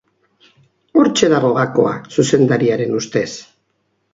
[1.01, 3.29] Hortxe dago gakoa, zuzendariaren ustez.